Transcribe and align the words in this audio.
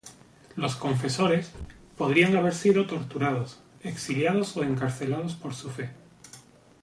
Los 0.55 0.77
confesores, 0.77 1.51
podrían 1.95 2.35
haber 2.35 2.55
sido 2.55 2.87
torturados, 2.87 3.59
exiliados 3.83 4.57
o 4.57 4.63
encarcelados 4.63 5.35
por 5.35 5.53
su 5.53 5.69
fe. 5.69 5.91